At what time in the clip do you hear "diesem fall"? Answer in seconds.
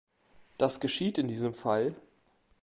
1.27-1.93